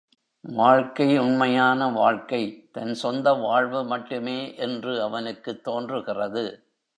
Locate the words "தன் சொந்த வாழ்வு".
2.71-3.83